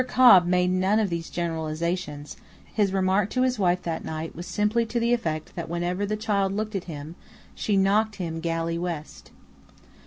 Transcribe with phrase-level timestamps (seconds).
[0.07, 4.83] Cobb made none of these generalizations; his remark to his wife that night was simply
[4.87, 7.13] to the effect that whenever the child looked at him
[7.53, 9.29] she knocked him galley west.